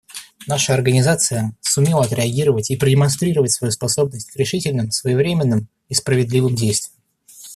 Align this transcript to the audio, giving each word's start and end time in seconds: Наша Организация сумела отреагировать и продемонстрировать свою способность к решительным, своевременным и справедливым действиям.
Наша 0.47 0.73
Организация 0.73 1.55
сумела 1.61 2.03
отреагировать 2.05 2.71
и 2.71 2.75
продемонстрировать 2.75 3.51
свою 3.51 3.69
способность 3.71 4.31
к 4.31 4.35
решительным, 4.35 4.89
своевременным 4.89 5.67
и 5.89 5.93
справедливым 5.93 6.55
действиям. 6.55 6.99